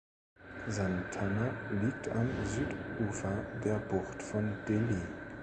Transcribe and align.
Santana 0.67 1.47
liegt 1.69 2.09
am 2.09 2.27
Südufer 2.43 3.45
der 3.63 3.75
Bucht 3.75 4.23
von 4.23 4.51
Dili. 4.67 4.99